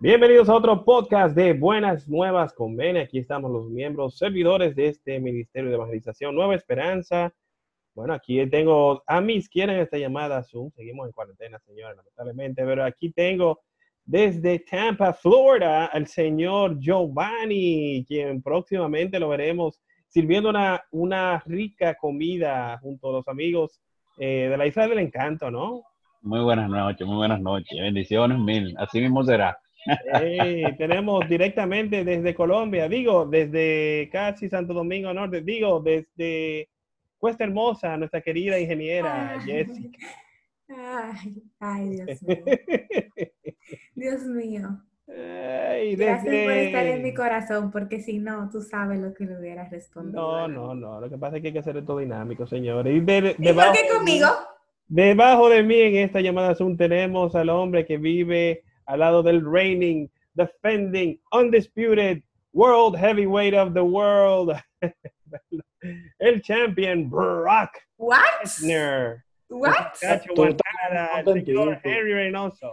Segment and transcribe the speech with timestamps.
[0.00, 3.00] Bienvenidos a otro podcast de Buenas Nuevas con Bene.
[3.00, 7.34] Aquí estamos los miembros servidores de este Ministerio de Evangelización Nueva Esperanza.
[7.96, 10.70] Bueno, aquí tengo a mi izquierda en esta llamada Zoom.
[10.70, 13.58] Seguimos en cuarentena, señora, lamentablemente, pero aquí tengo
[14.04, 22.78] desde Tampa, Florida, al señor Giovanni, quien próximamente lo veremos sirviendo una, una rica comida
[22.78, 23.80] junto a los amigos
[24.16, 25.82] eh, de la Isla del Encanto, ¿no?
[26.22, 27.76] Muy buenas noches, muy buenas noches.
[27.80, 28.76] Bendiciones mil.
[28.78, 29.58] Así mismo será.
[30.76, 36.68] Tenemos directamente desde Colombia, digo, desde casi Santo Domingo Norte, digo, desde
[37.18, 39.98] Cuesta Hermosa, nuestra querida ingeniera Jessica.
[40.68, 42.44] Ay, ay, Dios mío.
[43.94, 44.68] Dios mío.
[45.08, 49.38] Ay, Gracias por estar en mi corazón, porque si no, tú sabes lo que le
[49.38, 50.20] hubiera respondido.
[50.20, 51.00] No, no, no.
[51.00, 52.94] Lo que pasa es que hay que hacer esto dinámico, señores.
[52.94, 54.26] Y de- ¿Y por debajo, qué conmigo?
[54.86, 59.44] debajo de mí en esta llamada Zoom tenemos al hombre que vive al lado del
[59.44, 64.56] reigning, defending, undisputed world heavyweight of the world,
[66.18, 68.20] el champion Brock What?
[68.42, 69.22] Lesnar.
[69.50, 69.94] What?
[70.00, 70.56] Cacho Tú señor
[71.24, 71.80] contento.
[71.84, 72.72] Henry Reynoso.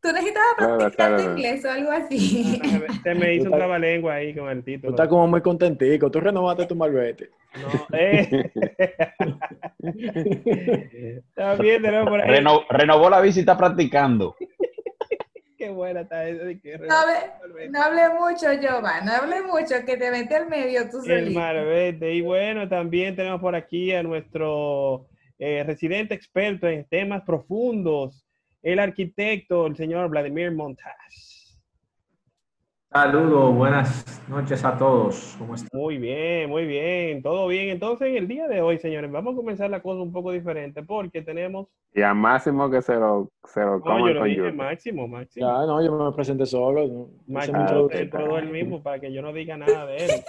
[0.00, 1.32] ¿Tú necesitabas Claro, practicando claro.
[1.32, 2.60] inglés o algo así?
[3.02, 4.90] Se me hizo un trabalengua ahí con el Tú título.
[4.90, 6.10] estás como muy contentico.
[6.10, 7.30] Tú renovaste tu malvete.
[7.60, 8.50] No, eh.
[11.34, 12.30] También tenemos por ahí.
[12.30, 14.36] Reno- renovó la está practicando.
[15.56, 19.74] Qué buena está esa de que No hable, no hable mucho, Giovanni, no hable mucho,
[19.86, 21.40] que te metí al medio tú El solito.
[21.40, 22.12] Marbete.
[22.14, 25.06] Y bueno, también tenemos por aquí a nuestro
[25.38, 28.26] eh, residente experto en temas profundos,
[28.62, 31.35] el arquitecto, el señor Vladimir Montas.
[32.96, 35.36] Saludos, buenas noches a todos.
[35.38, 35.68] ¿Cómo están?
[35.78, 37.68] Muy bien, muy bien, todo bien.
[37.68, 40.82] Entonces, en el día de hoy, señores, vamos a comenzar la cosa un poco diferente
[40.82, 41.68] porque tenemos.
[41.92, 44.52] Y a Máximo que se lo, se lo No, yo lo con dije yuca.
[44.52, 45.46] máximo, máximo.
[45.46, 46.88] Ya, no, yo me presenté solo.
[46.88, 47.08] ¿no?
[47.26, 48.04] Máximo introducción.
[48.04, 50.10] introdujo él mismo para que yo no diga nada de él.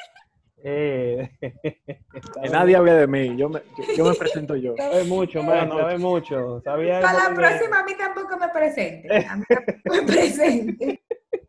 [0.63, 3.37] Eh, Que nadie hable de mí.
[3.37, 4.73] Yo me, yo, yo me presento yo.
[4.75, 6.59] Sabe mucho, man, sabe mucho.
[6.65, 9.07] Sabía Para la próxima a mí tampoco me presente.
[9.25, 11.01] A mí tampoco me presente.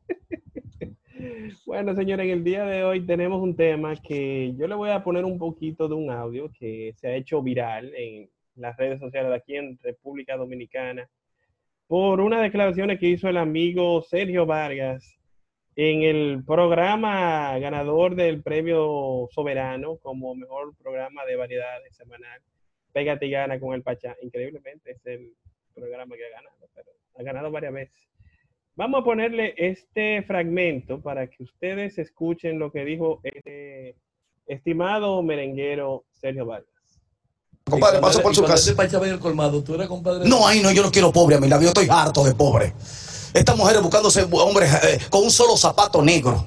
[1.66, 5.04] Bueno, señores, en el día de hoy tenemos un tema que yo le voy a
[5.04, 9.30] poner un poquito de un audio que se ha hecho viral en las redes sociales
[9.30, 11.08] de aquí en República Dominicana
[11.86, 15.18] por unas declaraciones que hizo el amigo Sergio Vargas
[15.76, 22.40] en el programa ganador del premio Soberano como mejor programa de variedades semanal.
[22.92, 24.16] Pégate y gana con el Pachá.
[24.22, 25.34] Increíblemente es el
[25.74, 28.08] programa que ha ganado, pero ha ganado varias veces.
[28.78, 33.96] Vamos a ponerle este fragmento para que ustedes escuchen lo que dijo este
[34.46, 36.70] estimado merenguero Sergio Vargas.
[37.68, 38.72] Compadre, paso por su casa.
[38.76, 40.28] Pacha el colmado, tú eres compadre.
[40.28, 42.72] No, ay, no, yo no quiero pobre a mi lado, yo estoy harto de pobre.
[43.34, 46.46] Estas mujeres buscándose hombres eh, con un solo zapato negro.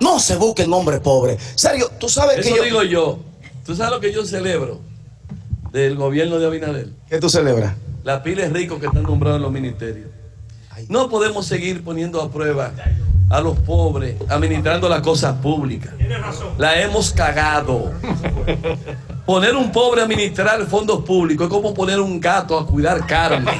[0.00, 1.42] No se busquen hombres pobres.
[1.56, 2.62] Serio, tú sabes que Eso yo...
[2.62, 3.18] digo yo.
[3.66, 4.78] ¿Tú sabes lo que yo celebro
[5.72, 6.90] del gobierno de Abinader?
[7.10, 7.74] ¿Qué tú celebras?
[8.04, 10.10] La pila de ricos que están nombrados en los ministerios.
[10.88, 12.72] No podemos seguir poniendo a prueba
[13.30, 15.92] a los pobres administrando las cosas públicas.
[16.58, 17.92] La hemos cagado.
[19.26, 23.52] Poner un pobre a administrar fondos públicos es como poner un gato a cuidar carne.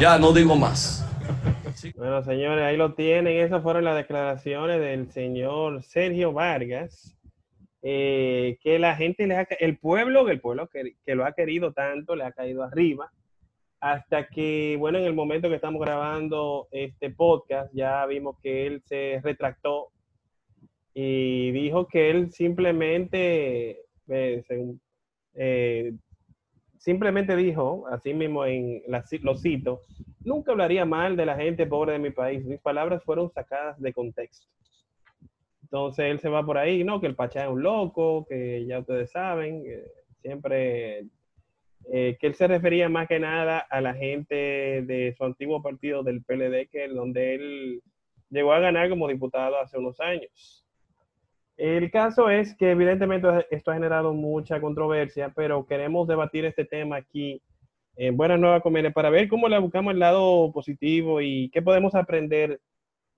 [0.00, 1.04] Ya no digo más.
[1.96, 3.38] Bueno, señores, ahí lo tienen.
[3.44, 7.10] Esas fueron las declaraciones del señor Sergio Vargas.
[7.86, 11.72] eh, que la gente le ha, el pueblo, el pueblo que, que lo ha querido
[11.72, 13.12] tanto, le ha caído arriba.
[13.84, 18.80] Hasta que, bueno, en el momento que estamos grabando este podcast, ya vimos que él
[18.86, 19.90] se retractó
[20.94, 24.42] y dijo que él simplemente, eh,
[25.34, 25.92] eh,
[26.78, 28.80] simplemente dijo, así mismo en
[29.20, 29.82] lo cito,
[30.20, 32.42] nunca hablaría mal de la gente pobre de mi país.
[32.42, 34.46] Mis palabras fueron sacadas de contexto.
[35.64, 37.02] Entonces él se va por ahí, ¿no?
[37.02, 39.84] Que el Pachá es un loco, que ya ustedes saben, que
[40.22, 41.04] siempre,
[41.92, 46.02] eh, que él se refería más que nada a la gente de su antiguo partido
[46.02, 47.82] del PLD, que es donde él
[48.30, 50.64] llegó a ganar como diputado hace unos años.
[51.56, 56.96] El caso es que evidentemente esto ha generado mucha controversia, pero queremos debatir este tema
[56.96, 57.40] aquí
[57.96, 61.94] en Buenas Nuevas Comedia para ver cómo le buscamos el lado positivo y qué podemos
[61.94, 62.60] aprender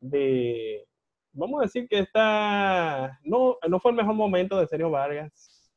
[0.00, 0.86] de,
[1.32, 5.72] vamos a decir que esta, no, no fue el mejor momento de Sergio Vargas.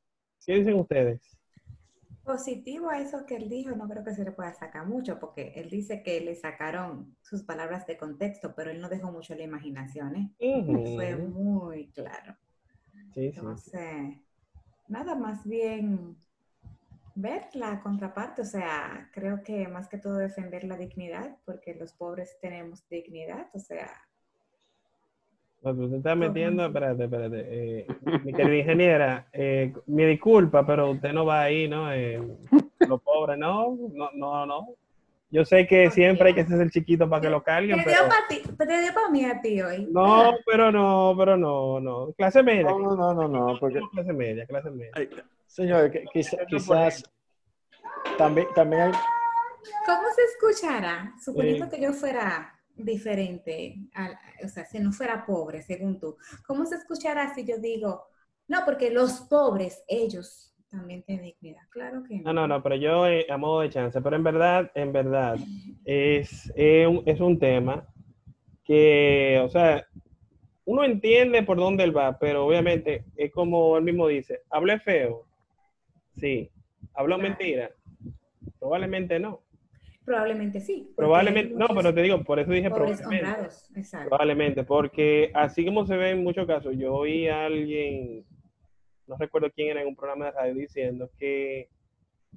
[0.46, 1.39] ¿Qué dicen ustedes?
[2.30, 5.52] Positivo a eso que él dijo, no creo que se le pueda sacar mucho, porque
[5.56, 9.42] él dice que le sacaron sus palabras de contexto, pero él no dejó mucho la
[9.42, 10.32] imaginación, ¿eh?
[10.96, 12.36] Fue muy claro.
[13.16, 13.40] Sí, sí.
[13.40, 14.22] Entonces,
[14.88, 16.16] nada más bien
[17.16, 21.94] ver la contraparte, o sea, creo que más que todo defender la dignidad, porque los
[21.94, 23.90] pobres tenemos dignidad, o sea,
[25.62, 27.46] No, tú te estás metiendo, espérate, espérate.
[27.50, 27.88] eh,
[28.24, 31.92] mi querida ingeniera, eh, mi disculpa, pero usted no va ahí, ¿no?
[31.92, 32.22] Eh,
[32.88, 34.68] los pobres, no, no, no, no.
[35.32, 37.98] Yo sé que siempre hay que ser el chiquito para que lo carguen, te pero
[38.04, 39.88] dio para ti, te dio para mí a ti hoy.
[39.92, 42.14] no, pero no, pero no, no.
[42.14, 42.64] Clase media.
[42.72, 44.92] No, no, no, no, no, porque, Clase media, clase media.
[44.96, 45.10] ay,
[45.46, 47.04] señores, que- quizá- quizás
[48.18, 48.92] también, también hay,
[49.86, 53.76] ¿Cómo se escuchará, suponiendo que yo fuera diferente,
[54.44, 58.04] o sea, si no fuera pobre, según tú, ¿cómo se escuchará si yo digo,
[58.48, 61.62] no, porque los pobres, ellos también tienen dignidad?
[61.70, 64.72] Claro que No, no, no, pero yo eh, a modo de chance, pero en verdad,
[64.76, 65.38] en verdad,
[65.86, 67.88] es, eh, un, es un tema
[68.64, 69.86] que, o sea,
[70.66, 75.26] uno entiende por dónde él va, pero obviamente es como él mismo dice, hablé feo,
[76.18, 76.52] sí,
[76.94, 77.30] habló Claro.
[77.30, 77.72] mentira,
[78.60, 79.42] probablemente no,
[80.10, 80.92] Probablemente sí.
[80.96, 83.20] probablemente, no, pero te digo, por eso dije probablemente.
[83.20, 84.10] honrados, exacto.
[84.10, 88.26] Probablemente, porque así como se ve en muchos casos, yo oí a alguien,
[89.06, 91.70] no recuerdo quién era en un programa de radio, diciendo que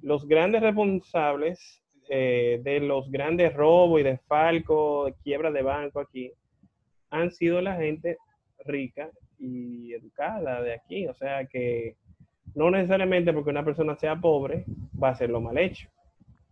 [0.03, 6.31] los grandes responsables eh, de los grandes robos y desfalcos, de quiebra de banco aquí,
[7.09, 8.17] han sido la gente
[8.65, 9.09] rica
[9.39, 11.07] y educada de aquí.
[11.07, 11.95] O sea que
[12.53, 14.63] no necesariamente porque una persona sea pobre
[15.01, 15.89] va a ser lo mal hecho.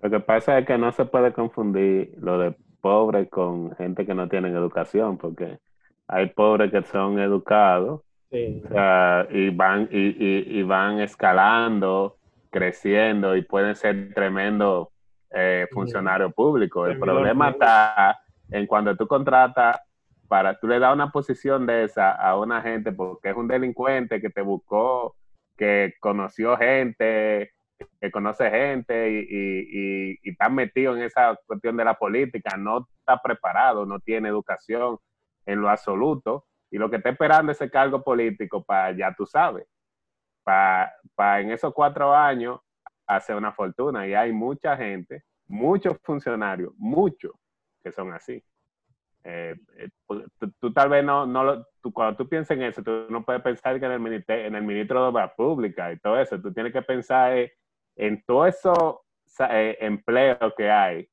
[0.01, 4.13] Lo que pasa es que no se puede confundir lo de pobre con gente que
[4.15, 5.59] no tienen educación, porque
[6.07, 8.01] hay pobres que son educados
[8.31, 8.61] Sí.
[8.65, 12.15] o sea, y van y, y- y van escalando,
[12.49, 14.87] creciendo y pueden ser tremendos
[15.33, 16.89] eh, funcionarios públicos.
[16.89, 17.65] El problema público.
[17.65, 18.19] está
[18.49, 19.79] en cuando tú contratas
[20.29, 24.21] para, tú le das una posición de esa a una gente porque es un delincuente
[24.21, 25.15] que te buscó,
[25.57, 27.51] que conoció gente,
[27.99, 32.87] que conoce gente y, y, y- está metido en esa cuestión de la política, no
[32.99, 34.97] está preparado, no tiene educación
[35.45, 39.65] en lo absoluto y lo que está esperando ese cargo político para, ya tú sabes,
[40.43, 42.59] para en esos cuatro años
[43.07, 44.07] hacer una fortuna.
[44.07, 47.33] Y hay mucha gente, muchos funcionarios, muchos
[47.83, 48.43] que son así.
[49.23, 50.23] Eh, eh, pues,
[50.59, 53.41] tú, tal vez no, no lo, tú, cuando tú piensas en eso, tú no puedes
[53.43, 56.51] pensar que en el, ministro, en el ministro de Obras Públicas y todo eso, tú
[56.53, 57.53] tienes que pensar eh,
[58.01, 58.95] en todos esos
[59.51, 61.07] eh, empleos que hay.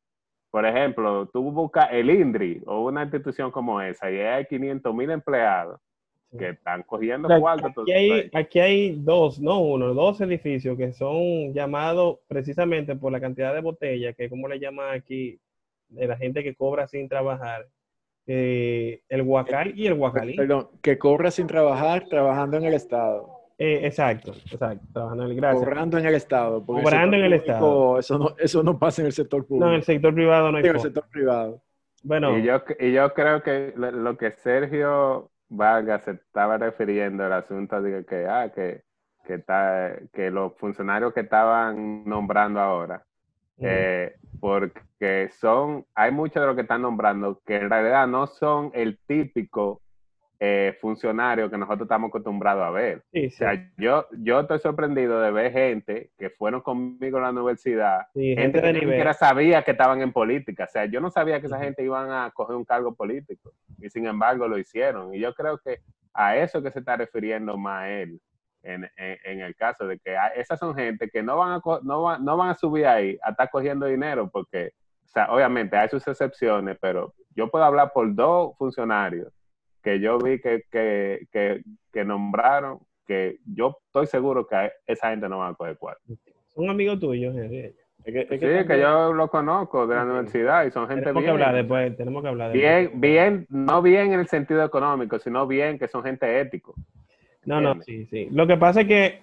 [0.51, 5.11] Por ejemplo, tú buscas el INDRI o una institución como esa y hay 500 mil
[5.11, 5.79] empleados
[6.37, 7.71] que están cogiendo Aquí, cuarto.
[7.75, 13.13] todo aquí hay, aquí hay dos, no uno, dos edificios que son llamados precisamente por
[13.13, 15.39] la cantidad de botellas, que como le llaman aquí,
[15.89, 17.67] de la gente que cobra sin trabajar,
[18.27, 20.37] eh, el Huacal y el Huacalí.
[20.37, 23.38] perdón, que corra sin trabajar, trabajando en el Estado.
[23.61, 25.65] Eh, exacto, exacto, trabajando en el gracias.
[25.65, 26.65] Cobrando en el Estado.
[26.65, 27.99] porque Cobrando en el Estado.
[27.99, 29.65] Eso no, eso no pasa en el sector público.
[29.65, 31.61] No, en el sector privado no hay en el sector privado.
[32.05, 37.25] Bueno, Y yo, y yo creo que lo, lo que Sergio Vargas se estaba refiriendo
[37.25, 38.83] al asunto de que, ah, que,
[39.27, 43.05] que, está, que los funcionarios que estaban nombrando ahora,
[43.61, 48.71] eh, porque son, hay muchos de los que están nombrando que en realidad no son
[48.75, 49.83] el típico
[50.41, 53.03] eh, funcionario que nosotros estamos acostumbrados a ver.
[53.13, 57.31] sí, O sea, yo, yo estoy sorprendido de ver gente que fueron conmigo a la
[57.31, 60.65] universidad sí, gente que ni siquiera sabía que estaban en política.
[60.65, 63.91] O sea, yo no sabía que esa gente iban a coger un cargo político y
[63.91, 65.13] sin embargo lo hicieron.
[65.15, 65.81] Y yo creo que
[66.15, 68.21] a eso que se está refiriendo más él
[68.63, 71.63] en, en- en el caso de que a- esas son gente que no van a,
[71.83, 74.73] no van, no van a subir ahí a estar cogiendo dinero porque,
[75.05, 79.33] o sea, obviamente hay sus excepciones, pero yo puedo hablar por dos funcionarios
[79.83, 85.29] que yo vi que, que, que, que nombraron que yo estoy seguro que esa gente
[85.29, 86.03] no va a coger cuarto.
[86.49, 87.75] Son amigos tuyos, Henry.
[88.05, 91.03] Es que, es que Sí, que yo lo conozco de la universidad y son gente
[91.03, 91.33] Tenemos que bien.
[91.33, 92.91] hablar después, tenemos que hablar después.
[92.91, 96.75] Bien, bien, no bien en el sentido económico, sino bien que son gente ético.
[97.45, 98.29] No, no, sí, sí.
[98.31, 99.23] Lo que pasa es que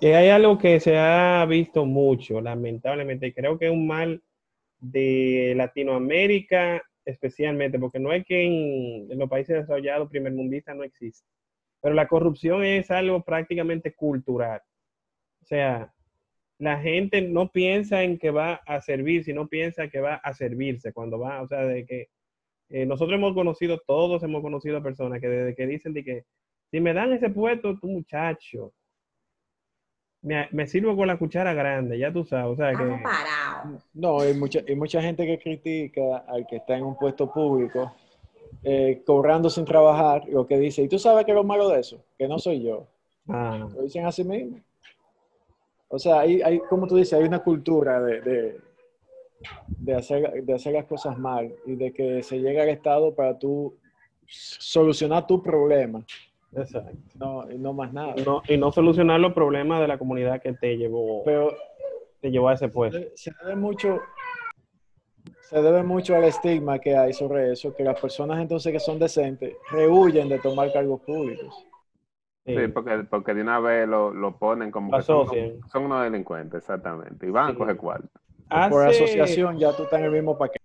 [0.00, 4.22] eh, hay algo que se ha visto mucho, lamentablemente, y creo que es un mal
[4.80, 11.26] de Latinoamérica especialmente, porque no es que en, los países desarrollados, primermundistas, no existe,
[11.80, 14.60] pero la corrupción es algo prácticamente cultural.
[15.42, 15.92] O sea,
[16.58, 20.92] la gente no piensa en que va a servir, sino piensa que va a servirse
[20.92, 22.08] cuando va, o sea, de que
[22.70, 26.24] eh, nosotros hemos conocido, todos hemos conocido personas que desde que dicen de que
[26.70, 28.72] si me dan ese puesto, tu muchacho,
[30.22, 33.02] me, me sirvo con la cuchara grande, ya tú sabes, o sea Estamos que...
[33.04, 33.82] parados.
[33.94, 37.92] No, hay mucha, hay mucha gente que critica al que está en un puesto público
[38.62, 41.80] eh, cobrando sin trabajar, lo que dice, ¿y tú sabes qué es lo malo de
[41.80, 42.02] eso?
[42.18, 42.86] Que no soy yo.
[43.28, 44.60] Ah, Lo dicen así mismo.
[45.88, 48.60] O sea, hay, hay, como tú dices, hay una cultura de, de,
[49.68, 53.38] de hacer, de hacer las cosas mal y de que se llega al Estado para
[53.38, 53.76] tú
[54.26, 56.04] solucionar tu problema,
[56.56, 56.96] Exacto.
[57.18, 58.14] no, y no más nada.
[58.24, 61.54] No- y no solucionar los problemas de la comunidad que te llevó, Pero
[62.20, 62.98] te llevó a ese puesto.
[63.14, 64.00] se debe mucho
[65.42, 68.98] se debe mucho al estigma que hay sobre eso, que las personas entonces que son
[68.98, 71.54] decentes rehuyen de tomar cargos públicos.
[72.44, 72.56] Sí.
[72.56, 76.02] Sí, porque, porque de una vez lo, lo ponen como que son, unos- son unos
[76.04, 77.26] delincuentes, exactamente.
[77.26, 77.52] Y van Sí.
[77.54, 78.08] a coger cuarto.
[78.70, 80.55] Por asociación ya tú estás en el mismo paquete.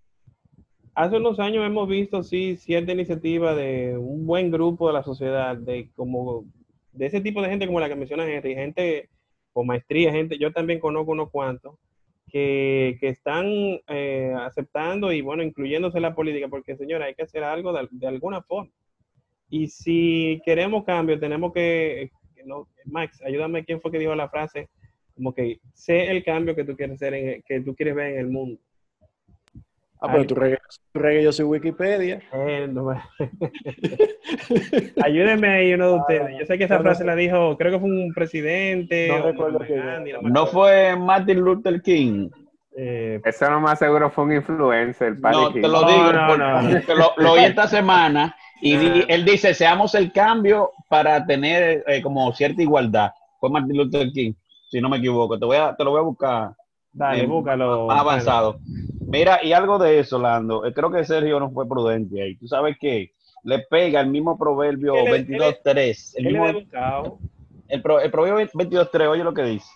[0.94, 5.56] Hace unos años hemos visto, sí, cierta iniciativa de un buen grupo de la sociedad,
[5.56, 6.44] de como
[6.92, 9.08] de ese tipo de gente como la que menciona Henry, gente
[9.54, 11.76] con maestría, gente, yo también conozco unos cuantos,
[12.28, 13.46] que, que están
[13.88, 17.88] eh, aceptando y, bueno, incluyéndose en la política, porque, señora, hay que hacer algo de,
[17.90, 18.70] de alguna forma.
[19.48, 24.28] Y si queremos cambio, tenemos que, que no, Max, ayúdame, ¿quién fue que dijo la
[24.28, 24.68] frase?
[25.14, 28.18] Como que sé el cambio que tú quieres ser en, que tú quieres ver en
[28.20, 28.60] el mundo.
[30.04, 30.58] Ah, pero tú regues,
[30.92, 32.20] tú regues, yo soy Wikipedia.
[32.32, 33.00] Eh, no me-
[35.02, 36.38] Ayúdenme ahí uno de ustedes.
[36.40, 39.08] Yo sé que esa no, frase la dijo, creo que fue un presidente.
[39.08, 42.28] No recuerdo quién Gandhi, No fue Martin Luther King.
[42.76, 45.18] Eh, Eso lo más seguro fue un influencer.
[45.20, 45.60] No, King.
[45.62, 49.06] te lo digo, porque lo, lo oí esta semana y di- Ah.
[49.08, 53.10] él dice, seamos el cambio para tener eh, como cierta igualdad.
[53.40, 54.32] Fue Martin Luther King,
[54.70, 55.38] si no me equivoco.
[55.38, 56.50] Te, voy a, te lo voy a buscar
[56.92, 57.86] dale, eh, búscalo.
[57.86, 58.58] más avanzado.
[59.06, 60.64] Mira, y algo de eso, Lando.
[60.64, 62.36] eh, Creo que Sergio no fue prudente ahí.
[62.36, 63.12] Tú sabes que
[63.44, 66.14] le pega el mismo proverbio Él es- 22.3.
[66.16, 66.46] El, mismo,
[67.68, 69.66] el, pro- el proverbio 22.3, oye lo que dice.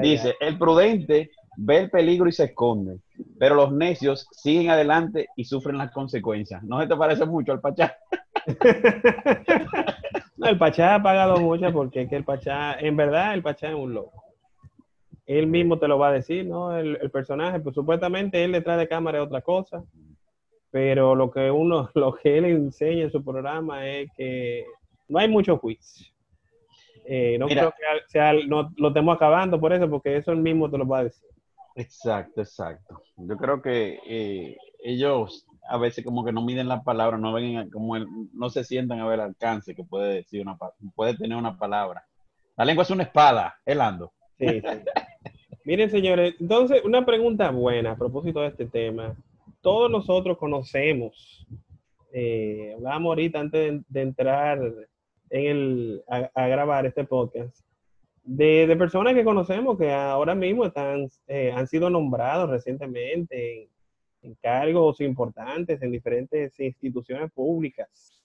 [0.00, 2.96] Dice, el prudente ve el peligro y se esconde,
[3.38, 6.62] pero los necios siguen adelante y sufren las consecuencias.
[6.62, 7.94] ¿No se te parece mucho al Pachá?
[10.36, 13.68] No, el Pachá ha pagado mucho porque es que el Pachá, en verdad, el Pachá
[13.68, 14.24] es un loco.
[15.26, 16.76] Él mismo te lo va a decir, ¿no?
[16.76, 19.84] El, el personaje, pues supuestamente él detrás de cámara es otra cosa,
[20.70, 24.64] pero lo que uno, lo que él enseña en su programa es que
[25.08, 26.06] no hay mucho juicio.
[27.04, 27.62] Eh, no Mira.
[27.62, 30.86] creo que sea, no, lo estemos acabando por eso, porque eso él mismo te lo
[30.86, 31.28] va a decir.
[31.74, 33.02] Exacto, exacto.
[33.16, 37.44] Yo creo que eh, ellos a veces como que no miden las palabras, no ven
[37.56, 40.56] en- como el- no se sientan a ver el alcance que puede decir una
[40.94, 42.04] puede tener una palabra.
[42.56, 44.12] La lengua es una espada, ¿eh, Lando?
[44.38, 44.66] Sí, sí.
[45.64, 49.14] Miren, señores, entonces, una pregunta buena a propósito de este tema.
[49.60, 51.46] Todos nosotros conocemos,
[52.12, 54.58] eh, hablábamos ahorita antes de, entrar
[55.30, 57.64] en el, a, grabar este podcast,
[58.24, 63.68] de, personas que conocemos que ahora mismo están, eh, han sido nombrados recientemente en,
[64.22, 68.20] en cargos importantes en diferentes instituciones públicas.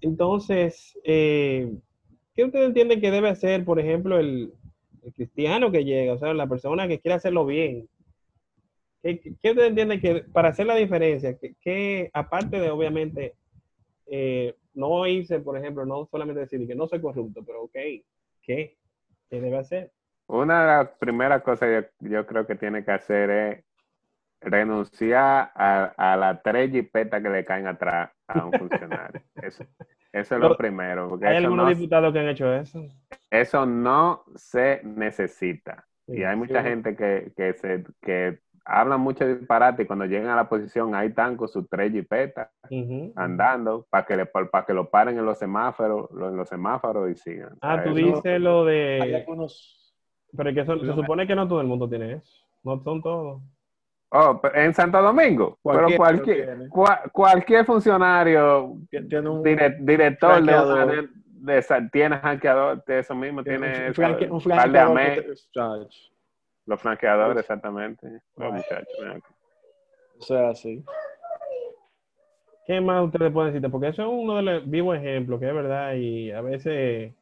[0.00, 1.70] Entonces, eh,
[2.34, 4.54] ¿qué ustedes entienden que debe hacer, por ejemplo, el,
[5.08, 7.88] el cristiano que llega, o sea, la persona que quiere hacerlo bien?
[9.02, 13.34] ¿Qué, qué- ustedes entienden que para hacer la diferencia, que, que aparte de obviamente
[14.06, 17.74] eh, no irse, por ejemplo, no solamente decir que no soy corrupto, pero ok,
[18.42, 18.78] ¿qué?
[19.30, 19.92] ¿Qué debe hacer?
[20.26, 21.68] Una de las primeras cosas
[22.00, 23.64] yo, yo creo que tiene que hacer es
[24.40, 29.20] renunciar a, a las tres jipetas que le caen atrás a un funcionario.
[29.40, 29.64] Eso,
[30.12, 32.82] eso es lo primero, porque ¿Hay eso algunos no, diputados que han hecho eso?
[33.30, 35.84] eso no se necesita.
[36.06, 36.68] Y hay mucha Sí.
[36.68, 41.08] gente que, que, se, que habla mucho disparate y cuando llegan a la posición ahí
[41.08, 42.48] están con sus tres jipetas
[43.16, 47.10] andando para que, le, para que lo paren en los semáforos, lo- en los semáforos
[47.10, 47.52] y sigan.
[47.54, 48.74] O Ah, sea, tú eso- dices lo Hay
[49.10, 49.16] de...
[49.16, 49.94] algunos,
[50.36, 52.32] Pero es que se supone que no todo el mundo tiene eso.
[52.64, 53.42] No son todos.
[54.10, 60.54] Oh, en Santo Domingo, Cualquiera pero cualquier, cualquier funcionario, que tiene un, dire- director de,
[60.54, 64.44] una de, de esa- tiene hackeador, de eso mismo, tiene tiene un, flanque- un de
[64.44, 65.88] flanqueador te- Chacho,
[66.64, 68.08] los flanqueadores, exactamente.
[68.36, 69.28] Los muchachos, ven acá.
[70.18, 70.82] O sea, sí.
[72.66, 73.70] ¿Qué más ustedes pueden decir?
[73.70, 77.12] Porque eso es uno de los vivos ejemplos, que es verdad, y a veces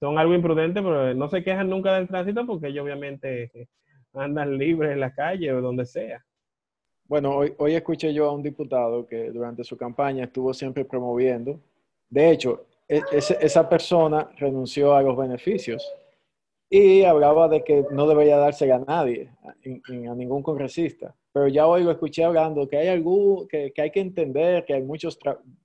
[0.00, 3.68] son algo imprudentes, pero no se quejan nunca del tránsito porque ellos obviamente
[4.14, 6.24] andan libres en la calle o donde sea.
[7.06, 11.60] Bueno, hoy, hoy escuché yo a un diputado que durante su campaña estuvo siempre promoviendo.
[12.08, 15.86] De hecho, e- esa persona renunció a los beneficios
[16.70, 19.54] y hablaba de que no debería dársela a nadie, a,
[20.14, 21.14] ningún congresista.
[21.32, 24.74] Pero ya hoy lo escuché hablando que hay algún, que, que hay que entender que
[24.74, 25.18] hay muchos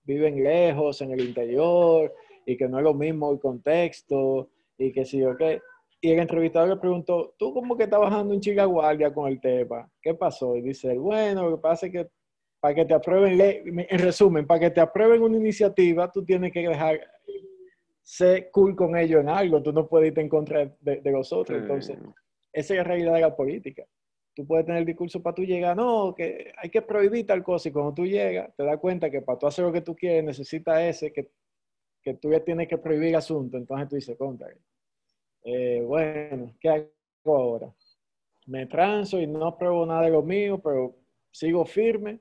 [0.03, 2.13] viven lejos en el interior
[2.46, 5.62] y que no es lo mismo el contexto y que sí o qué.
[6.01, 9.41] Y el entrevistador le preguntó, ¿tú cómo que estás bajando un chica guardia con el
[9.41, 9.89] tema?
[10.01, 10.56] ¿Qué pasó?
[10.56, 12.08] Y dice, bueno, lo que pasa es que
[12.62, 16.68] para que te aprueben, en resumen, para que te aprueben una iniciativa, tú tienes que
[16.68, 17.00] dejar
[18.01, 21.32] ser cool con ellos en algo, tú no puedes irte en contra de, de los
[21.32, 21.62] otros.
[21.62, 21.98] Entonces,
[22.51, 23.86] esa es la realidad de la política.
[24.34, 27.70] Tú puedes tener el discurso para tú llegar, no, que hay que prohibir tal cosa,
[27.70, 30.24] y cuando tú llegas, te das cuenta que para tú hacer lo que tú quieres,
[30.24, 31.29] necesitas ese, que,
[32.01, 34.48] que tú ya tienes que prohibir el asunto, entonces tú dices, contra.
[35.43, 37.74] Eh, bueno, ¿qué hago ahora?
[38.46, 40.96] Me transo y no pruebo nada de lo mío, pero
[41.31, 42.19] sigo firme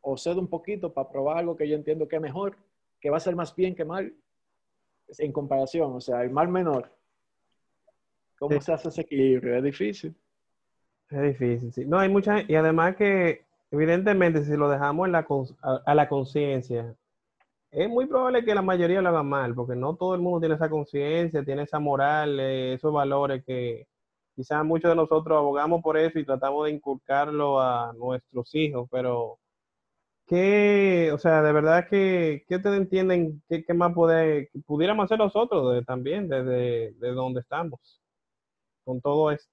[0.00, 2.56] o cedo un poquito para probar algo que yo entiendo que es mejor,
[3.00, 4.12] que va a ser más bien que mal
[5.18, 6.90] en comparación, o sea, el mal menor.
[8.38, 8.66] ¿Cómo Sí.
[8.66, 9.56] se hace ese equilibrio?
[9.56, 10.14] Es difícil.
[11.10, 11.84] Es difícil, sí.
[11.84, 15.26] No, hay mucha, y además que, evidentemente, si lo dejamos en la,
[15.62, 16.94] a, a la conciencia,
[17.72, 20.56] es muy probable que la mayoría lo haga mal, porque no todo el mundo tiene
[20.56, 23.88] esa conciencia, tiene esa moral, eh, esos valores que
[24.36, 29.38] quizás muchos de nosotros abogamos por eso y tratamos de inculcarlo a nuestros hijos, pero
[30.26, 33.42] ¿qué, o sea, de verdad que, ¿qué ustedes entienden?
[33.48, 38.00] ¿Qué, qué más poder, pudiéramos hacer nosotros de- también desde de donde estamos
[38.84, 39.50] con todo esto?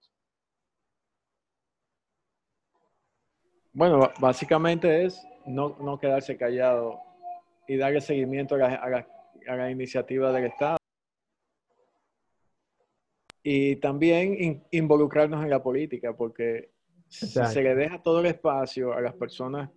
[3.73, 6.99] Bueno, básicamente es no, no quedarse callado
[7.69, 9.07] y darle seguimiento a la, a la-
[9.47, 10.77] a la iniciativa del Estado.
[13.43, 16.71] Y también in- involucrarnos en la política, porque
[17.07, 17.53] si Exacto.
[17.53, 19.69] se le deja todo el espacio a las personas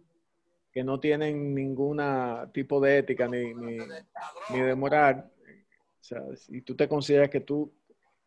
[0.72, 2.00] que no tienen ningún
[2.52, 3.76] tipo de ética ni, ni,
[4.50, 5.30] ni de moral,
[6.00, 7.70] o sea, si tú te consideras que tú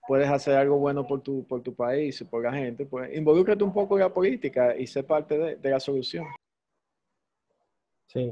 [0.07, 3.74] puedes hacer algo bueno por tu, por tu país, por la gente, pues involúcrate un
[3.74, 6.25] poco en la política y sé parte de, de la solución.
[8.07, 8.31] Sí,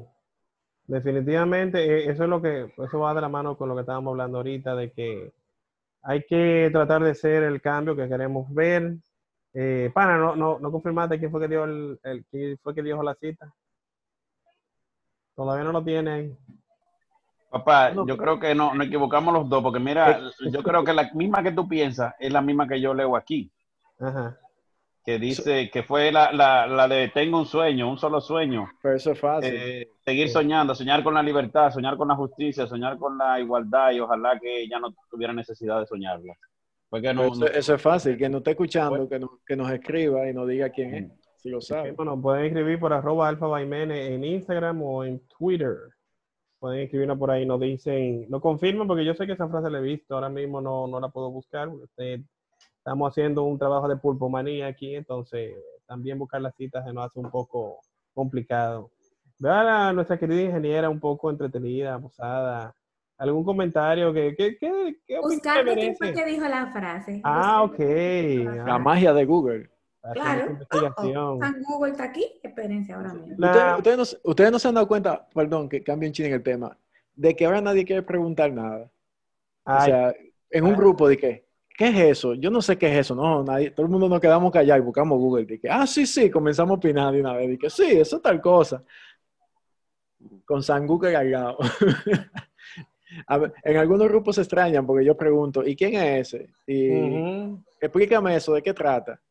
[0.88, 4.12] definitivamente eh, eso es lo que, eso va de la mano con lo que estábamos
[4.12, 5.34] hablando ahorita, de que
[6.02, 8.96] hay que tratar de ser el cambio que queremos ver.
[9.54, 12.84] Eh, pana, no, no, no confirmaste quién fue que dio el, el- quién fue que
[12.84, 13.54] dio la cita.
[15.36, 16.38] Todavía no lo tiene ahí.
[17.50, 20.20] Papá, No, yo creo que no, nos equivocamos los dos, porque mira,
[20.52, 23.52] yo creo que la misma que tú piensas es la misma que yo leo aquí,
[24.00, 24.38] Ajá.
[25.06, 28.96] Que dice que fue la, la, la de tengo un sueño, un solo sueño, Pero
[28.96, 29.54] eso es fácil.
[29.54, 33.92] eh, seguir soñando, soñar con la libertad, soñar con la justicia, soñar con la igualdad
[33.92, 36.34] y ojalá que ya no tuviera necesidad de soñarla.
[36.90, 38.18] Porque no, Pero eso, no- eso es fácil.
[38.18, 41.50] Quien nos esté escuchando, que nos, que nos escriba y nos diga quién es, si
[41.50, 41.92] lo sabe.
[41.92, 45.76] bueno, pueden escribir por arroba alfa Baimene en Instagram o en Twitter.
[46.60, 49.80] Pueden escribirnos por ahí, nos dicen, no confirman porque yo sé que esa frase la
[49.80, 51.68] he visto, ahora mismo no, no la puedo buscar.
[51.68, 52.22] porque usted-
[52.84, 55.56] estamos haciendo un trabajo de pulpomanía aquí, entonces
[55.88, 57.80] también buscar las citas se nos hace un poco
[58.14, 58.92] complicado.
[59.40, 62.76] Veo a la- nuestra querida ingeniera un poco entretenida, posada.
[63.18, 64.12] ¿Algún comentario?
[64.14, 66.26] que qué, qué, qué Buscando quién fue merece?
[66.26, 67.22] que dijo la frase.
[67.24, 67.80] Ah, ok.
[67.80, 69.70] la Ah, magia de Google.
[70.12, 70.58] Claro.
[70.74, 72.26] Oh, oh, San Google está aquí.
[72.44, 73.36] Espérense ahora mismo.
[73.38, 76.26] La- Ustedes, ustedes no, se- ustedes no se han dado cuenta, perdón, que cambien chin
[76.26, 76.78] en el tema,
[77.16, 78.92] de que ahora nadie quiere preguntar nada.
[79.66, 80.14] O sea,
[80.50, 82.34] en un grupo de que, ¿qué es eso?
[82.36, 83.16] Yo no sé qué es eso.
[83.16, 85.46] No, nadie, todo el mundo nos quedamos callados y buscamos Google.
[85.46, 87.58] Que, ah, sí, sí, comenzamos a opinar de una vez.
[87.60, 88.84] Que, sí, eso es tal cosa.
[90.46, 91.58] Con San Google al lado.
[93.28, 96.50] A ver, en algunos grupos se extrañan porque yo pregunto, ¿y quién es ese?
[96.66, 96.90] Y
[97.80, 99.22] explícame eso, ¿de qué trata?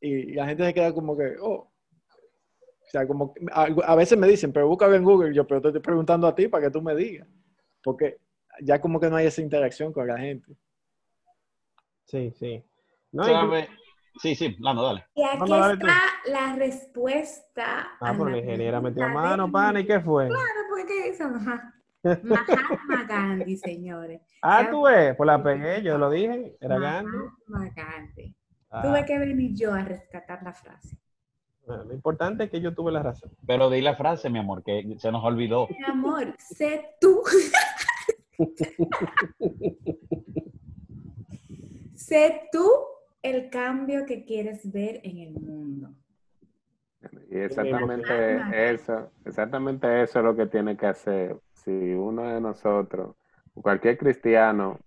[0.00, 1.70] Y la gente se queda como que, oh.
[2.86, 5.68] O sea, como, a, a veces me dicen, pero búscalo en Google, yo, pero te
[5.68, 7.28] estoy preguntando a ti para que tú me digas.
[7.82, 8.18] Porque
[8.62, 10.56] ya como que no hay esa interacción con la gente.
[12.06, 12.62] Sí, sí.
[13.12, 13.24] No.
[14.18, 15.04] Sí, sí, Lando, dale.
[15.14, 15.98] Y aquí está
[16.30, 17.86] la respuesta.
[18.00, 20.26] Ah, pero la ingeniera metió mano, de- pana, ¿y qué fue?
[20.28, 21.28] Claro, porque eso.
[22.22, 24.22] Mahatma Gandhi, señores.
[24.40, 27.10] Ah, tú ves, pues la pegué, yo lo dije, era Gandhi.
[27.46, 28.34] Mahatma Gandhi.
[28.70, 30.96] Ah, Tuve que venir yo a rescatar la frase.
[31.66, 33.30] bueno, lo importante es que yo tuve la razón.
[33.46, 35.68] Pero di la frase, mi amor, que se nos olvidó.
[35.68, 37.22] Mi amor, sé tú.
[41.96, 42.68] sé tú
[43.22, 45.90] el cambio que quieres ver en el mundo.
[47.30, 51.36] Y exactamente eso, exactamente eso es lo que tiene que hacer.
[51.52, 53.16] Si uno de nosotros,
[53.54, 54.78] cualquier cristiano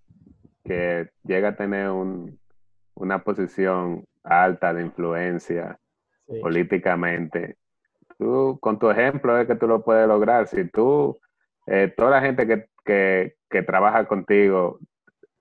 [0.63, 2.39] que llega a tener un-
[2.95, 5.80] una posición alta de influencia
[6.28, 6.39] Sí.
[6.41, 7.58] políticamente,
[8.17, 10.48] tú con tu ejemplo es que tú lo puedes lograr.
[10.48, 11.19] Si tú,
[11.67, 14.80] eh, toda la gente que, que, que trabaja contigo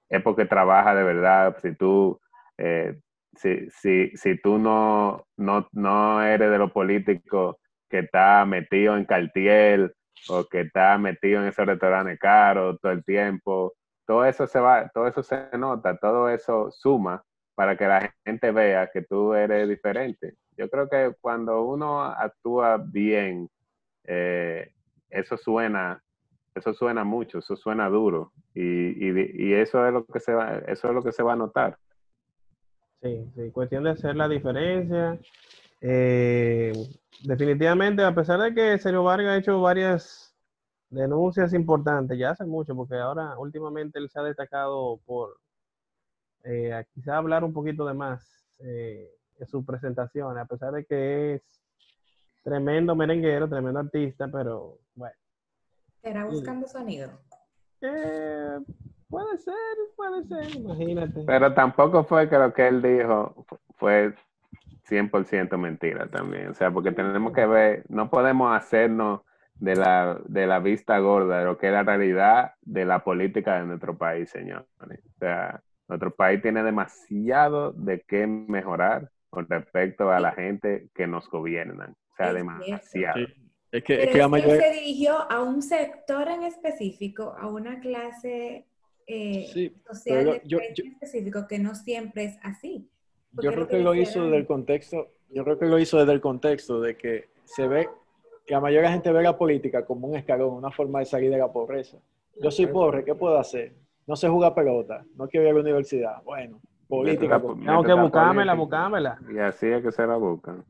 [0.08, 1.56] es porque trabaja de verdad.
[1.62, 2.20] Si tú,
[2.56, 2.98] eh,
[3.34, 7.56] si, si, si tú no, no, no eres de los políticos
[7.88, 9.94] que está metido en Cartier
[10.28, 13.74] o que está metido en esos restaurantes caros todo el tiempo,
[14.06, 17.22] todo eso se va, todo eso se nota, todo eso suma
[17.54, 20.34] para que la gente vea que tú eres diferente.
[20.56, 23.48] Yo creo que cuando uno actúa bien,
[24.04, 24.72] eh,
[25.10, 26.02] eso suena,
[26.58, 30.88] eso suena mucho, eso suena duro y, y, eso es lo que se va, eso
[30.88, 31.78] es lo que se va a notar.
[33.00, 35.18] Sí, sí, cuestión de hacer la diferencia.
[35.80, 36.72] Eh,
[37.22, 40.34] definitivamente, a pesar de que Sergio Vargas ha hecho varias
[40.90, 45.36] denuncias importantes, ya hace mucho, porque ahora últimamente él se ha destacado por
[46.44, 51.34] eh, quizá hablar un poquito de más eh, en sus presentaciones, a pesar de que
[51.34, 51.42] es
[52.42, 55.14] tremendo merenguero, tremendo artista, pero bueno.
[56.02, 57.10] ¿Estará buscando sonido?
[57.80, 58.58] Eh,
[59.08, 59.54] puede ser,
[59.96, 61.24] puede ser, imagínate.
[61.26, 64.14] Pero tampoco fue que lo que él dijo fu- fue
[64.84, 66.48] 100% mentira también.
[66.48, 69.20] O sea, porque tenemos que ver, no podemos hacernos
[69.58, 73.58] de la, de la vista gorda de lo que es la realidad de la política
[73.60, 74.66] de nuestro país, señores.
[74.80, 81.06] O sea, nuestro país tiene demasiado de qué mejorar con respecto a la gente que
[81.06, 81.90] nos gobiernan.
[82.12, 83.18] O sea, demasiado.
[83.70, 84.60] Es que, es que la que mayoría...
[84.62, 88.66] se dirigió a un sector en específico, a una clase
[89.06, 92.88] eh, Sí, social de yo- precio en específico, que no siempre es así.
[93.34, 94.32] Porque Yo creo lo que lo hizo Dani.
[94.32, 97.88] del contexto, yo creo que lo hizo desde el contexto de que se ve,
[98.46, 101.04] que la mayoría de la gente ve la política como un escalón, una forma de
[101.04, 101.98] salir de la pobreza.
[102.40, 103.74] Yo soy pobre, ¿qué puedo hacer?
[104.06, 106.22] No sé jugar pelota, no quiero ir a la universidad.
[106.22, 107.38] Bueno, política.
[107.40, 109.18] Tengo que buscármela, buscármela.
[109.30, 110.64] Y así es que se la buscan.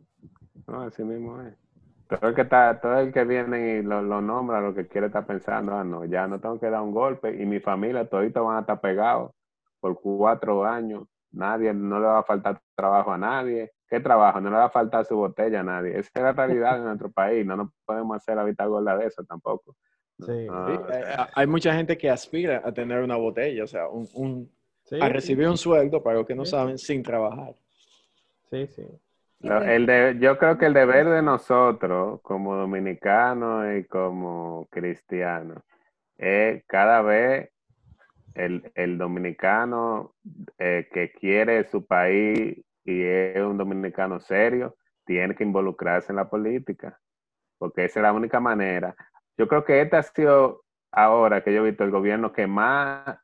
[0.66, 1.54] No, así mismo es.
[2.08, 5.08] Todo el que está, todo el que viene y lo, lo nombra, lo que quiere
[5.08, 8.44] estar pensando, ah, no, ya no tengo que dar un golpe y mi familia toditos
[8.44, 9.32] van a estar pegados
[9.80, 11.04] por cuatro años.
[11.32, 13.72] Nadie, no le va a faltar trabajo a nadie.
[13.86, 14.40] ¿Qué trabajo?
[14.40, 15.98] No le va a faltar su botella a nadie.
[15.98, 17.44] Esa es la realidad de nuestro país.
[17.44, 19.76] No nos podemos hacer la vista gorda de eso tampoco.
[20.18, 23.66] Sí, Sí, o sea, eh, hay mucha gente que aspira a tener una botella, o
[23.66, 24.50] sea, un, un-
[24.84, 26.50] sí, a recibir un sueldo, para los que no Sí.
[26.52, 27.54] saben, sin trabajar.
[28.50, 28.82] sí, sí.
[29.40, 35.62] El de, yo creo que el deber de nosotros, como dominicanos y como cristianos,
[36.16, 37.50] es cada vez
[38.34, 40.14] el, el dominicano
[40.58, 46.28] eh, que quiere su país y es un dominicano serio, tiene que involucrarse en la
[46.28, 46.98] política,
[47.58, 48.94] porque esa es la única manera.
[49.36, 53.18] Yo creo que este ha sido ahora que yo he visto el gobierno que más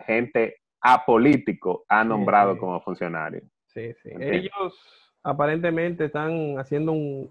[0.00, 2.60] gente apolítico ha nombrado sí.
[2.60, 3.42] como funcionario.
[3.66, 4.10] Sí, sí.
[4.18, 7.30] Ellos aparentemente están haciendo un,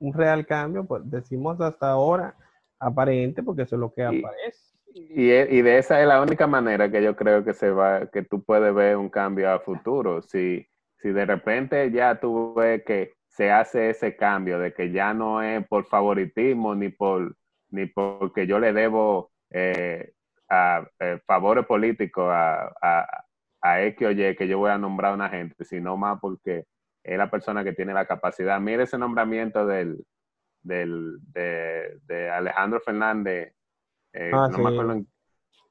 [0.00, 2.34] un real cambio, pues decimos hasta ahora
[2.78, 4.68] aparente, porque eso es lo que Y- aparece.
[4.94, 8.06] Y, e- y de esa es la única manera que yo creo que se va,
[8.06, 10.22] que tú puedes ver un cambio a futuro.
[10.22, 15.14] Si, si de repente ya tú ves que se hace ese cambio de que ya
[15.14, 17.36] no es por favoritismo ni por
[17.70, 20.12] ni porque yo le debo eh,
[20.48, 23.24] a, eh, favores políticos a, a,
[23.60, 26.64] a X o Y que yo voy a nombrar a una gente, sino más porque
[27.12, 28.60] es la persona que tiene la capacidad.
[28.60, 30.04] Mire ese nombramiento del,
[30.62, 33.54] del, de, de Alejandro Fernández,
[34.12, 34.62] eh, Ah, no sí.
[34.62, 35.08] me acuerdo en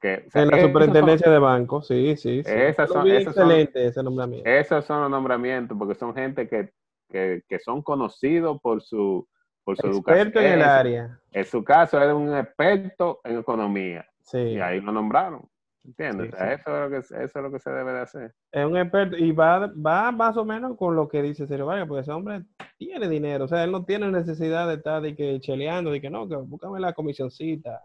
[0.30, 2.44] sea, En la esos superintendencia de banco, sí, sí.
[2.44, 2.52] sí.
[2.54, 4.48] Esas son- son- excelente ese nombramiento.
[4.48, 6.70] esos son los nombramientos, porque son gente que,
[7.08, 9.26] que, que son conocidos por su,
[9.64, 10.78] por su Experto en el educación.
[10.78, 11.20] área.
[11.32, 14.06] En su caso, es un experto en economía.
[14.22, 14.38] Sí.
[14.38, 15.48] Y ahí lo nombraron.
[15.88, 16.26] ¿Entiendes?
[16.28, 16.60] Sí, O sea, sí.
[16.60, 18.34] Eso, es lo que, eso es lo que se debe de hacer.
[18.52, 21.88] Es un experto y va, va más o menos con lo que dice Sergio Vargas,
[21.88, 22.42] porque ese hombre
[22.76, 26.10] tiene dinero, o sea, él no tiene necesidad de estar de que cheleando, de que
[26.10, 27.80] no, que búscame la comisioncita,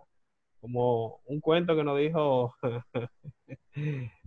[0.60, 2.54] como un cuento que nos dijo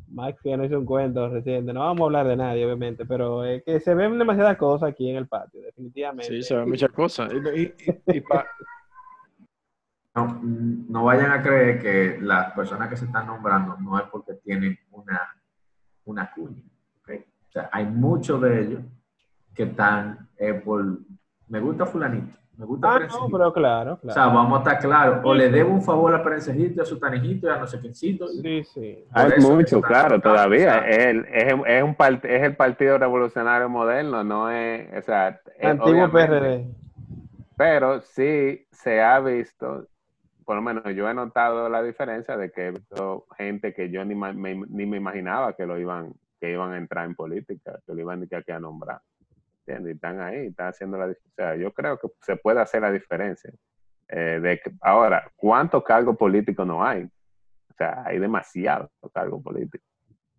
[0.08, 3.44] Max, que no hizo un cuento reciente, no vamos a hablar de nadie, obviamente, pero
[3.44, 6.32] es que se ven demasiadas cosas aquí en el patio, definitivamente.
[6.32, 7.30] Sí, se ven muchas cosas.
[7.54, 7.74] Y, y-
[8.06, 8.46] y- y pa-
[10.16, 14.32] No, no vayan a creer que las personas que se están nombrando no es porque
[14.42, 15.20] tienen una,
[16.06, 16.62] una cuña.
[17.02, 17.10] ¿ok?
[17.48, 18.80] O sea, hay muchos de ellos
[19.54, 20.82] que están eh, por,
[21.48, 24.32] me gusta fulanito, me gusta Ah, no, pero claro, O sea, claro.
[24.32, 25.20] vamos a estar claros.
[25.22, 27.78] O le debo un favor a Perencejito, y a su tanejito, y a no sé
[27.78, 28.26] quiéncito.
[28.28, 29.04] Sí, sí.
[29.12, 30.78] Hay eso mucho, claro, todavía.
[30.78, 34.88] o sea, Es, el- es, es un part- es el Partido Revolucionario Moderno, no es,
[34.96, 36.66] o sea, es- Antiguo PRD.
[37.58, 39.86] Pero sí se ha visto,
[40.46, 44.04] por lo menos yo he notado la diferencia de que he visto gente que yo
[44.04, 47.92] ni, me, ni me imaginaba que lo iban, que iban a entrar en política, que
[47.92, 49.00] lo iban que aquí a nombrar.
[49.58, 49.94] ¿Entiendes?
[49.94, 51.32] Y están ahí, están haciendo la diferencia.
[51.32, 53.52] O sea, yo creo que se puede hacer la diferencia.
[54.08, 57.02] Eh, de que, ahora, ¿cuántos cargos políticos no hay?
[57.02, 59.84] O sea, hay demasiados cargos políticos.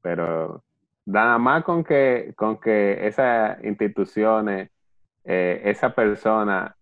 [0.01, 0.63] Pero
[1.05, 4.69] nada más con que, con que esas instituciones,
[5.25, 6.76] eh, esa persona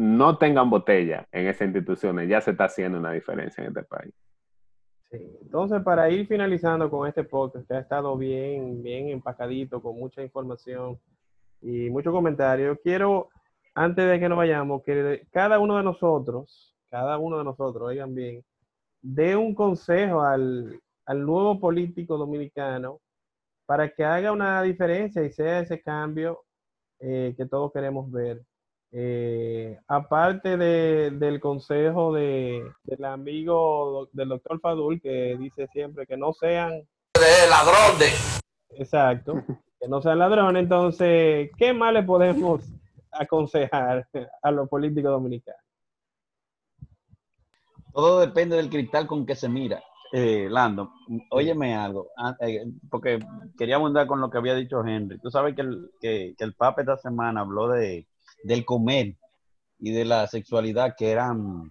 [0.00, 4.14] no tengan botella en esas instituciones, ya se está haciendo una diferencia en este país.
[5.10, 10.22] Entonces, para ir finalizando con este podcast, que ha estado bien, bien empacadito, con mucha
[10.22, 10.98] información
[11.60, 13.28] y mucho comentario, quiero,
[13.74, 18.14] antes de que nos vayamos, que cada uno de nosotros, cada uno de nosotros, oigan
[18.14, 18.42] bien,
[19.02, 23.00] dé un consejo al, al nuevo político dominicano
[23.66, 26.42] para que haga una diferencia y sea ese cambio
[27.00, 28.40] eh, que todos queremos ver.
[28.92, 33.54] Eh, aparte de- del consejo de, del amigo
[33.92, 36.72] do- del doctor Fadul, que dice siempre que no sean
[37.98, 38.08] de.
[38.80, 39.34] Exacto,
[39.80, 40.62] que no sean ladrones.
[40.62, 42.64] Entonces, ¿qué más le podemos
[43.12, 44.08] aconsejar
[44.42, 45.60] a los políticos dominicanos?
[47.92, 49.82] Todo depende del cristal con que se mira.
[50.12, 50.92] Eh, Lando,
[51.30, 53.20] óyeme algo, ah, eh, porque
[53.56, 55.18] quería abundar con lo que había dicho Henry.
[55.20, 58.08] Tú sabes que el, que, que el Papa esta semana habló de,
[58.42, 59.16] del comer
[59.78, 61.70] y de la sexualidad que eran,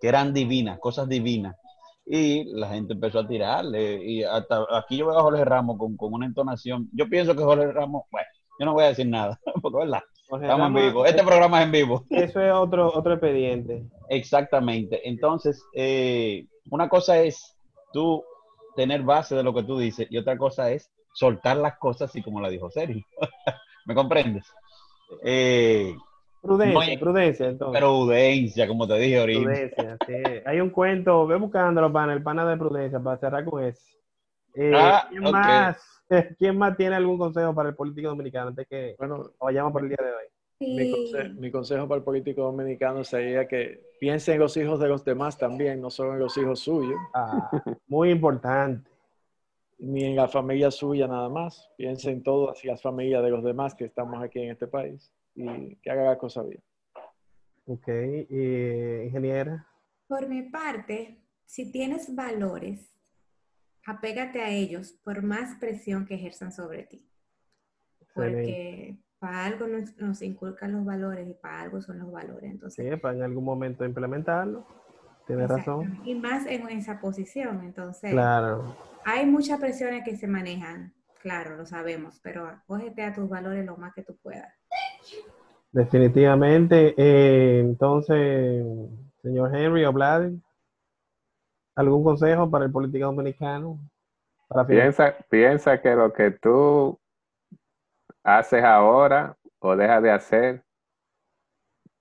[0.00, 1.56] que eran divinas, cosas divinas.
[2.04, 4.04] Y la gente empezó a tirarle.
[4.04, 6.88] Y hasta aquí yo veo a Jorge Ramos con, con una entonación.
[6.92, 10.46] Yo pienso que Jorge Ramos, bueno, yo no voy a decir nada, porque verdad, Jorge
[10.46, 11.06] estamos en vivo.
[11.06, 12.04] Este programa es en vivo.
[12.10, 13.84] Eso es otro, otro expediente.
[14.08, 15.08] Exactamente.
[15.08, 17.56] Entonces, eh, una cosa es
[17.92, 18.22] tú
[18.76, 22.22] tener base de lo que tú dices y otra cosa es soltar las cosas así
[22.22, 23.04] como la dijo Sergio.
[23.86, 24.44] ¿Me comprendes?
[25.22, 25.96] Eh,
[26.40, 27.80] Prudencia, prudencia, entonces.
[27.80, 29.40] prudencia, como te dije ahorita.
[29.40, 30.12] Prudencia, sí.
[30.44, 33.82] Hay un cuento, ve buscándolo, pana, el pana de prudencia, para cerrar con eso.
[34.54, 36.02] Eh, Ah, ¿quién, más,
[36.38, 39.88] ¿Quién más tiene algún consejo para el político dominicano antes que Bueno, vayamos por el
[39.88, 40.24] día de hoy?
[40.60, 40.90] mi, Sí.
[40.90, 45.04] conse- mi consejo para el político dominicano sería que piense en los hijos de los
[45.04, 47.50] demás también, no solo en los hijos suyos, Ah,
[47.88, 48.88] muy importante.
[49.78, 51.70] Ni en la familia suya nada más.
[51.76, 55.76] Piense en todas las familias de los demás que estamos aquí en este país y
[55.76, 56.62] que haga la cosa bien.
[57.66, 57.88] Ok,
[58.30, 59.66] y, ingeniera.
[60.06, 62.94] Por mi parte, si tienes valores,
[63.84, 67.08] apégate a ellos por más presión que ejerzan sobre ti.
[68.14, 72.50] Porque para algo nos, nos inculcan los valores y para algo son los valores.
[72.50, 74.66] Entonces, Sí, para en algún momento implementarlo.
[75.26, 76.00] Tienes razón.
[76.04, 77.62] Y más en esa posición.
[77.64, 78.76] Entonces, Claro.
[79.04, 80.94] hay muchas presiones que se manejan.
[81.20, 84.52] Claro, lo sabemos, pero acógete a tus valores lo más que tú puedas.
[85.72, 86.94] Definitivamente.
[86.96, 88.64] Eh, entonces,
[89.22, 90.30] señor Henry o Vlad,
[91.74, 93.78] ¿algún consejo para el político dominicano?
[94.48, 94.66] Para?
[94.66, 96.98] Piensa, piensa que lo que tú
[98.22, 100.64] haces ahora o dejas de hacer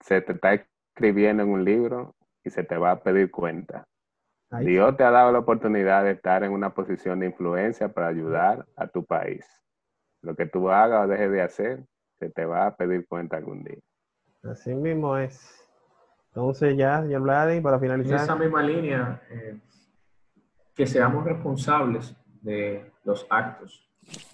[0.02, 3.88] se te está escribiendo en un libro y se te va a pedir cuenta.
[4.52, 8.08] Ahí Dios te ha dado la oportunidad de estar en una posición de influencia para
[8.08, 9.46] ayudar a tu país.
[10.22, 11.84] Lo que tú hagas o dejes de hacer,
[12.20, 13.80] se te va a pedir cuenta algún día.
[14.44, 15.62] Así mismo es.
[16.28, 18.40] Entonces ya, señor Vladi, para En esa finalizar.
[18.40, 19.58] misma línea, eh,
[20.76, 23.90] que seamos responsables de los actos,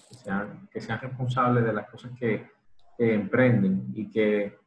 [0.09, 2.49] que sean, que sean responsables de las cosas que,
[2.97, 4.57] que emprenden y que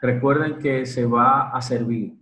[0.00, 2.19] recuerden que se va a servir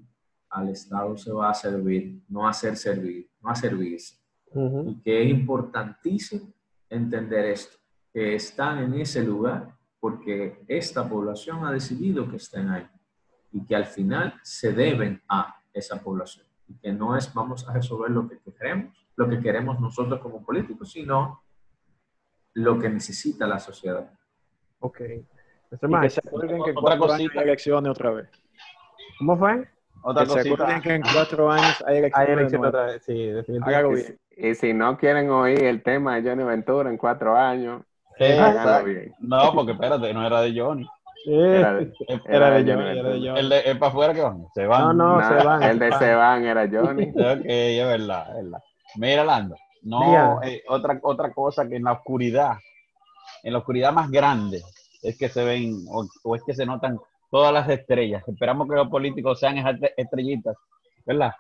[0.51, 4.17] al Estado, se va a servir, no a ser servir, no a servirse.
[4.53, 4.91] Ujú.
[4.91, 6.53] Y que es importantísimo
[6.89, 7.77] entender esto,
[8.13, 12.89] que están en ese lugar porque esta población ha decidido que estén ahí
[13.53, 17.73] y que al final se deben a esa población y que no es vamos a
[17.73, 21.43] resolver lo que queremos, lo que queremos nosotros como políticos, sino
[22.55, 24.11] lo que necesita la sociedad.
[24.81, 25.01] Ok.
[25.71, 27.43] Nuestro Y que se que en Otra cosita.
[27.43, 28.31] elecciones otra vez.
[29.19, 29.69] ¿Cómo fue?
[30.03, 30.81] Otra Que se cosita.
[30.81, 33.03] que en cuatro años hay elección otra vez.
[33.05, 34.19] Sí, definitivamente.
[34.37, 34.51] bien.
[34.51, 37.83] Y si no quieren oír el tema de Johnny Ventura en cuatro años,
[38.19, 39.15] bien.
[39.19, 40.87] No, porque espérate, no era de Johnny.
[41.27, 41.93] Era de-
[42.27, 43.13] Era de Johnny Johnny, era de Ventura.
[43.33, 43.41] Johnny.
[43.41, 44.47] El de el para afuera que van.
[44.55, 44.97] Se van.
[44.97, 45.63] No, no, se van.
[45.63, 47.03] el de Seban era Johnny.
[47.17, 48.63] Ok, es verdad, es verdad.
[48.97, 52.53] Mira, Lando, no, eh, otra, otra cosa que en la oscuridad,
[53.43, 54.63] en la oscuridad más grande,
[55.03, 56.99] es que se ven o, o es que se notan
[57.31, 58.27] todas las estrellas.
[58.27, 60.57] Esperamos que los políticos sean esas estrellitas,
[61.05, 61.33] ¿verdad?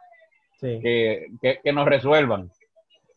[0.60, 0.80] Sí.
[0.82, 2.50] Que, que, que nos resuelvan.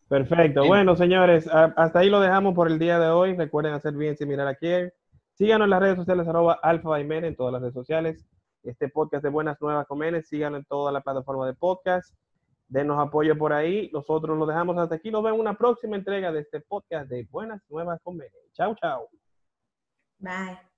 [0.07, 0.63] Perfecto.
[0.63, 0.67] Sí.
[0.67, 3.35] Bueno, señores, hasta ahí lo dejamos por el día de hoy.
[3.35, 4.91] Recuerden hacer bien similar a quien.
[5.33, 8.27] Síganos en las redes sociales, arroba Alfa Jiménez, en todas las redes sociales.
[8.63, 12.13] Este podcast de Buenas Nuevas Comenes, síganos en toda la plataforma de podcast.
[12.67, 13.89] Denos apoyo por ahí.
[13.91, 15.09] Nosotros lo dejamos hasta aquí.
[15.09, 18.31] Nos vemos en una próxima entrega de este podcast de Buenas Nuevas Comenes.
[18.53, 19.09] Chao, chao.
[20.19, 20.61] Bye.